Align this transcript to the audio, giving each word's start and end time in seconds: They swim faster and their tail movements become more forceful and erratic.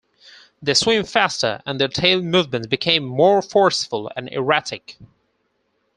They 0.63 0.73
swim 0.73 1.05
faster 1.05 1.61
and 1.63 1.79
their 1.79 1.87
tail 1.87 2.23
movements 2.23 2.65
become 2.65 3.03
more 3.03 3.43
forceful 3.43 4.11
and 4.17 4.29
erratic. 4.33 4.97